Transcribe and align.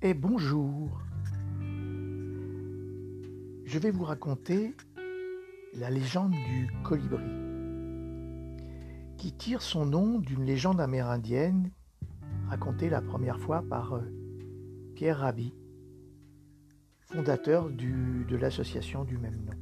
et 0.00 0.14
bonjour. 0.14 1.00
Je 3.64 3.78
vais 3.78 3.90
vous 3.90 4.04
raconter 4.04 4.74
la 5.74 5.90
légende 5.90 6.30
du 6.30 6.70
colibri, 6.84 7.24
qui 9.16 9.32
tire 9.32 9.60
son 9.60 9.86
nom 9.86 10.20
d'une 10.20 10.44
légende 10.44 10.80
amérindienne 10.80 11.72
racontée 12.48 12.88
la 12.88 13.02
première 13.02 13.40
fois 13.40 13.62
par 13.68 13.94
euh, 13.94 14.02
Pierre 14.94 15.18
Rabhi, 15.18 15.52
fondateur 17.00 17.68
de 17.68 18.36
l'association 18.36 19.04
du 19.04 19.18
même 19.18 19.44
nom. 19.44 19.54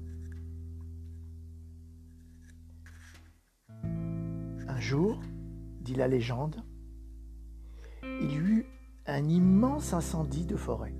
Un 4.69 4.81
jour, 4.81 5.19
dit 5.81 5.95
la 5.95 6.09
légende, 6.09 6.63
il 8.03 8.31
y 8.31 8.37
eut 8.37 8.67
un 9.07 9.29
immense 9.29 9.93
incendie 9.93 10.47
de 10.47 10.57
forêt. 10.57 10.95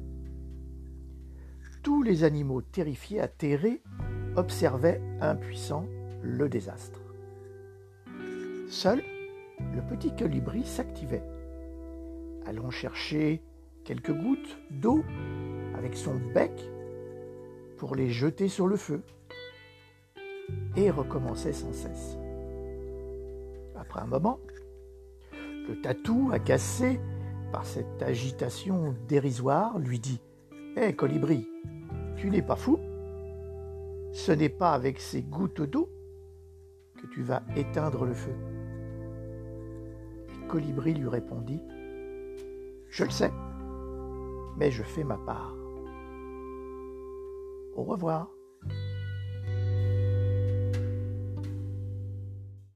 Tous 1.83 2.03
les 2.03 2.25
animaux 2.25 2.63
terrifiés, 2.63 3.21
atterrés, 3.21 3.83
observaient 4.37 5.01
impuissants 5.21 5.87
le 6.23 6.49
désastre. 6.49 7.01
Seul 8.69 9.03
le 9.75 9.81
petit 9.83 10.15
colibri 10.15 10.65
s'activait, 10.65 11.25
allant 12.45 12.71
chercher 12.71 13.43
quelques 13.85 14.13
gouttes 14.13 14.59
d'eau 14.71 15.03
avec 15.77 15.97
son 15.97 16.17
bec 16.35 16.53
pour 17.79 17.95
les 17.95 18.11
jeter 18.11 18.49
sur 18.49 18.67
le 18.67 18.77
feu, 18.77 19.03
et 20.77 20.91
recommençait 20.91 21.53
sans 21.53 21.73
cesse. 21.73 22.19
Après 23.75 24.01
un 24.01 24.07
moment, 24.07 24.39
le 25.33 25.81
tatou, 25.81 26.31
agacé 26.33 27.01
par 27.57 27.65
cette 27.65 28.03
agitation 28.03 28.95
dérisoire, 29.09 29.79
lui 29.79 29.99
dit 29.99 30.21
Hé, 30.77 30.95
colibri, 30.95 31.49
tu 32.15 32.29
n'es 32.29 32.43
pas 32.43 32.55
fou 32.55 32.79
Ce 34.13 34.31
n'est 34.31 34.51
pas 34.51 34.75
avec 34.75 35.01
ces 35.01 35.23
gouttes 35.23 35.63
d'eau 35.63 35.89
que 37.01 37.07
tu 37.07 37.23
vas 37.23 37.43
éteindre 37.57 38.05
le 38.05 38.13
feu. 38.13 38.35
Et 40.29 40.47
Colibri 40.49 40.93
lui 40.93 41.09
répondit 41.09 41.63
Je 42.91 43.05
le 43.05 43.11
sais, 43.11 43.33
mais 44.59 44.71
je 44.71 44.83
fais 44.83 45.05
ma 45.05 45.17
part. 45.17 45.55
Au 47.75 47.85
revoir. 47.85 48.36